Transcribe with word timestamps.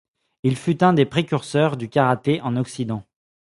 Il 0.41 0.55
fut 0.55 0.83
un 0.83 0.93
des 0.93 1.05
précurseurs 1.05 1.77
du 1.77 1.87
karaté 1.87 2.41
en 2.41 2.55
occident. 2.57 3.03